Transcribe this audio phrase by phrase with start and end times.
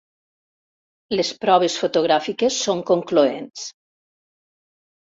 [1.17, 3.71] Les proves fotogràfiques són concloents.